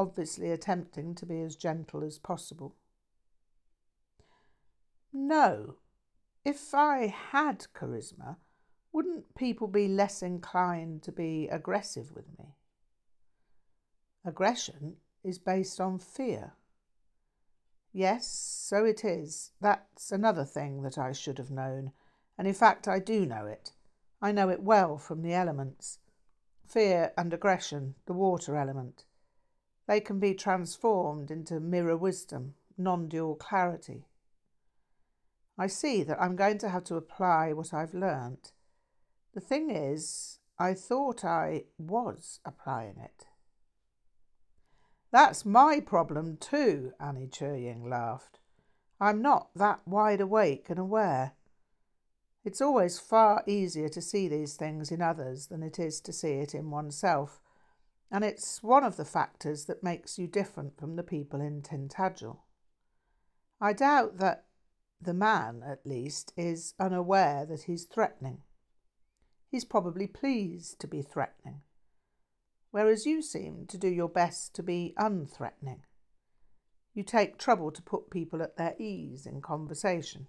obviously 0.00 0.50
attempting 0.50 1.14
to 1.14 1.26
be 1.26 1.42
as 1.42 1.56
gentle 1.56 2.02
as 2.02 2.18
possible. 2.18 2.74
No. 5.12 5.76
If 6.42 6.72
I 6.72 7.14
had 7.32 7.66
charisma, 7.74 8.36
wouldn't 8.92 9.34
people 9.34 9.68
be 9.68 9.88
less 9.88 10.22
inclined 10.22 11.02
to 11.02 11.12
be 11.12 11.48
aggressive 11.48 12.12
with 12.14 12.26
me? 12.38 12.54
Aggression 14.24 14.96
is 15.22 15.38
based 15.38 15.78
on 15.78 15.98
fear. 15.98 16.54
Yes, 17.92 18.26
so 18.26 18.86
it 18.86 19.04
is. 19.04 19.52
That's 19.60 20.12
another 20.12 20.46
thing 20.46 20.80
that 20.82 20.96
I 20.96 21.12
should 21.12 21.36
have 21.36 21.50
known, 21.50 21.92
and 22.38 22.48
in 22.48 22.54
fact 22.54 22.88
I 22.88 23.00
do 23.00 23.26
know 23.26 23.44
it. 23.44 23.72
I 24.22 24.32
know 24.32 24.48
it 24.48 24.62
well 24.62 24.96
from 24.96 25.20
the 25.20 25.34
elements. 25.34 25.98
Fear 26.66 27.12
and 27.18 27.34
aggression, 27.34 27.96
the 28.06 28.14
water 28.14 28.56
element. 28.56 29.04
They 29.90 29.98
can 30.00 30.20
be 30.20 30.34
transformed 30.34 31.32
into 31.32 31.58
mirror 31.58 31.96
wisdom, 31.96 32.54
non 32.78 33.08
dual 33.08 33.34
clarity. 33.34 34.06
I 35.58 35.66
see 35.66 36.04
that 36.04 36.22
I'm 36.22 36.36
going 36.36 36.58
to 36.58 36.68
have 36.68 36.84
to 36.84 36.94
apply 36.94 37.52
what 37.54 37.74
I've 37.74 37.92
learnt. 37.92 38.52
The 39.34 39.40
thing 39.40 39.68
is, 39.68 40.38
I 40.60 40.74
thought 40.74 41.24
I 41.24 41.64
was 41.76 42.38
applying 42.44 42.98
it. 42.98 43.26
That's 45.10 45.44
my 45.44 45.80
problem 45.80 46.36
too, 46.36 46.92
Annie 47.00 47.26
Churying 47.26 47.90
laughed. 47.90 48.38
I'm 49.00 49.20
not 49.20 49.48
that 49.56 49.80
wide 49.88 50.20
awake 50.20 50.66
and 50.70 50.78
aware. 50.78 51.32
It's 52.44 52.60
always 52.60 53.00
far 53.00 53.42
easier 53.44 53.88
to 53.88 54.00
see 54.00 54.28
these 54.28 54.54
things 54.54 54.92
in 54.92 55.02
others 55.02 55.48
than 55.48 55.64
it 55.64 55.80
is 55.80 56.00
to 56.02 56.12
see 56.12 56.34
it 56.34 56.54
in 56.54 56.70
oneself, 56.70 57.40
and 58.10 58.24
it's 58.24 58.62
one 58.62 58.84
of 58.84 58.96
the 58.96 59.04
factors 59.04 59.66
that 59.66 59.82
makes 59.82 60.18
you 60.18 60.26
different 60.26 60.78
from 60.78 60.96
the 60.96 61.02
people 61.02 61.40
in 61.40 61.62
Tintagel. 61.62 62.38
I 63.60 63.72
doubt 63.72 64.18
that 64.18 64.46
the 65.00 65.14
man, 65.14 65.62
at 65.66 65.86
least, 65.86 66.32
is 66.36 66.74
unaware 66.78 67.46
that 67.46 67.62
he's 67.62 67.84
threatening. 67.84 68.42
He's 69.50 69.64
probably 69.64 70.06
pleased 70.06 70.80
to 70.80 70.86
be 70.86 71.02
threatening 71.02 71.62
whereas 72.70 73.06
you 73.06 73.22
seem 73.22 73.66
to 73.68 73.78
do 73.78 73.88
your 73.88 74.08
best 74.08 74.54
to 74.54 74.62
be 74.62 74.94
unthreatening. 74.98 75.80
You 76.94 77.02
take 77.02 77.38
trouble 77.38 77.70
to 77.72 77.82
put 77.82 78.10
people 78.10 78.42
at 78.42 78.56
their 78.56 78.74
ease 78.78 79.26
in 79.26 79.40
conversation. 79.40 80.28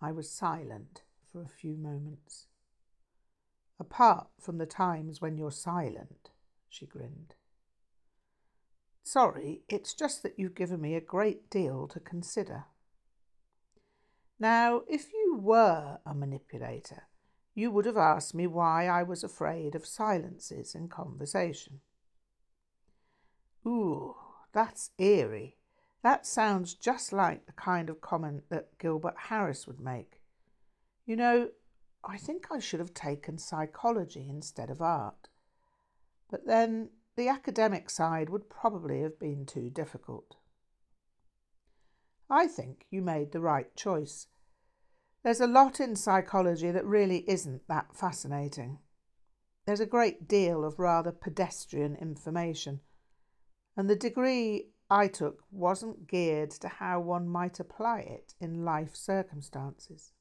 I 0.00 0.12
was 0.12 0.30
silent 0.30 1.02
for 1.30 1.42
a 1.42 1.48
few 1.48 1.76
moments. 1.76 2.46
Apart 3.78 4.28
from 4.40 4.58
the 4.58 4.66
times 4.66 5.20
when 5.20 5.36
you're 5.36 5.50
silent, 5.50 6.30
she 6.68 6.86
grinned. 6.86 7.34
Sorry, 9.02 9.62
it's 9.68 9.94
just 9.94 10.22
that 10.22 10.38
you've 10.38 10.54
given 10.54 10.80
me 10.80 10.94
a 10.94 11.00
great 11.00 11.48
deal 11.50 11.86
to 11.88 12.00
consider. 12.00 12.64
Now, 14.38 14.82
if 14.88 15.12
you 15.12 15.38
were 15.40 15.98
a 16.04 16.14
manipulator, 16.14 17.04
you 17.54 17.70
would 17.70 17.86
have 17.86 17.96
asked 17.96 18.34
me 18.34 18.46
why 18.46 18.86
I 18.86 19.02
was 19.02 19.24
afraid 19.24 19.74
of 19.74 19.86
silences 19.86 20.74
in 20.74 20.88
conversation. 20.88 21.80
Ooh, 23.66 24.16
that's 24.52 24.90
eerie. 24.98 25.56
That 26.02 26.26
sounds 26.26 26.74
just 26.74 27.12
like 27.12 27.46
the 27.46 27.52
kind 27.52 27.88
of 27.88 28.00
comment 28.00 28.44
that 28.50 28.78
Gilbert 28.78 29.16
Harris 29.28 29.66
would 29.66 29.80
make. 29.80 30.20
You 31.06 31.16
know, 31.16 31.48
I 32.04 32.18
think 32.18 32.46
I 32.50 32.58
should 32.58 32.80
have 32.80 32.94
taken 32.94 33.38
psychology 33.38 34.26
instead 34.28 34.70
of 34.70 34.80
art. 34.80 35.28
But 36.30 36.46
then 36.46 36.90
the 37.16 37.28
academic 37.28 37.90
side 37.90 38.30
would 38.30 38.50
probably 38.50 39.02
have 39.02 39.18
been 39.18 39.46
too 39.46 39.70
difficult. 39.70 40.36
I 42.28 42.46
think 42.46 42.86
you 42.90 43.02
made 43.02 43.32
the 43.32 43.40
right 43.40 43.74
choice 43.76 44.26
there's 45.26 45.40
a 45.40 45.48
lot 45.48 45.80
in 45.80 45.96
psychology 45.96 46.70
that 46.70 46.86
really 46.86 47.28
isn't 47.28 47.66
that 47.66 47.96
fascinating. 47.96 48.78
There's 49.66 49.80
a 49.80 49.84
great 49.84 50.28
deal 50.28 50.64
of 50.64 50.78
rather 50.78 51.10
pedestrian 51.10 51.96
information, 51.96 52.78
and 53.76 53.90
the 53.90 53.96
degree 53.96 54.68
I 54.88 55.08
took 55.08 55.42
wasn't 55.50 56.06
geared 56.06 56.52
to 56.52 56.68
how 56.68 57.00
one 57.00 57.28
might 57.28 57.58
apply 57.58 58.02
it 58.02 58.34
in 58.38 58.64
life 58.64 58.94
circumstances. 58.94 60.12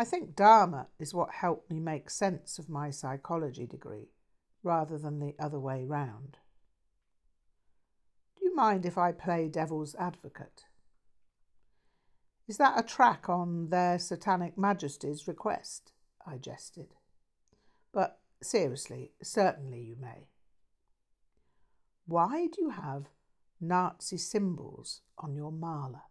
I 0.00 0.04
think 0.04 0.34
Dharma 0.34 0.86
is 0.98 1.12
what 1.12 1.30
helped 1.30 1.70
me 1.70 1.78
make 1.78 2.08
sense 2.08 2.58
of 2.58 2.70
my 2.70 2.88
psychology 2.88 3.66
degree, 3.66 4.08
rather 4.62 4.96
than 4.96 5.18
the 5.18 5.34
other 5.38 5.60
way 5.60 5.84
round. 5.84 6.38
Do 8.38 8.46
you 8.46 8.54
mind 8.54 8.86
if 8.86 8.96
I 8.96 9.12
play 9.12 9.46
devil's 9.46 9.94
advocate? 9.96 10.64
Is 12.48 12.56
that 12.56 12.80
a 12.80 12.82
track 12.82 13.28
on 13.28 13.68
their 13.68 13.98
Satanic 13.98 14.56
Majesties 14.56 15.28
request? 15.28 15.92
I 16.26 16.38
jested. 16.38 16.94
But 17.92 18.20
seriously, 18.42 19.12
certainly 19.22 19.82
you 19.82 19.96
may. 20.00 20.28
Why 22.06 22.46
do 22.46 22.62
you 22.62 22.70
have 22.70 23.10
Nazi 23.60 24.16
symbols 24.16 25.02
on 25.18 25.34
your 25.34 25.52
mala? 25.52 26.04